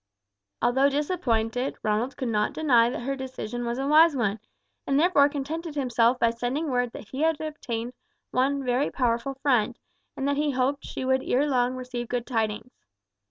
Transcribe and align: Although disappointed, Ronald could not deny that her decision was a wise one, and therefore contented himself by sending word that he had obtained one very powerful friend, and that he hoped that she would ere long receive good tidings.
Although 0.63 0.89
disappointed, 0.89 1.75
Ronald 1.83 2.17
could 2.17 2.29
not 2.29 2.53
deny 2.53 2.89
that 2.89 3.01
her 3.01 3.15
decision 3.15 3.67
was 3.67 3.77
a 3.77 3.85
wise 3.87 4.15
one, 4.15 4.39
and 4.87 4.99
therefore 4.99 5.29
contented 5.29 5.75
himself 5.75 6.17
by 6.17 6.31
sending 6.31 6.71
word 6.71 6.91
that 6.93 7.09
he 7.09 7.21
had 7.21 7.39
obtained 7.39 7.93
one 8.31 8.63
very 8.65 8.89
powerful 8.89 9.35
friend, 9.35 9.77
and 10.17 10.27
that 10.27 10.37
he 10.37 10.49
hoped 10.49 10.81
that 10.81 10.89
she 10.89 11.05
would 11.05 11.21
ere 11.23 11.47
long 11.47 11.75
receive 11.75 12.07
good 12.07 12.25
tidings. 12.25 12.71